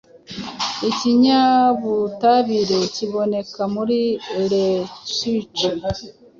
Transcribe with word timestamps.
Ikinyabutabire 0.89 2.79
kiboneka 2.95 3.61
muri 3.75 3.99
lettuce 4.49 5.67